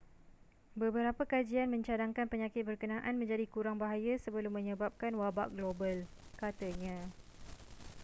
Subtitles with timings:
[0.79, 5.97] beberap kajian mencadangkan penyakit berkenaan menjadi kurang bahaya sebelum menyebabkan wabak global
[6.41, 6.97] katanya